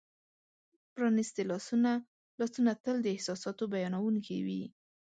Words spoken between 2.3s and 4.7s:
لاسونه تل د احساساتو بیانونکي وي.